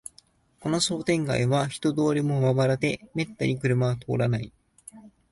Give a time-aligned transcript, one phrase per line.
[0.61, 4.51] この商店街は人通りもまばらで、めったに車は通らない